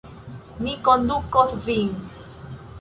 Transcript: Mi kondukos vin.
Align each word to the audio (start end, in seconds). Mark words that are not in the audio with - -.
Mi 0.67 0.73
kondukos 0.87 1.55
vin. 1.69 1.95